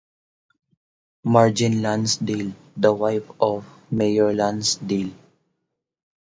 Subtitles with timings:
[1.23, 5.13] Marjeanne Lansdale- The wife of Mayor Lansdale.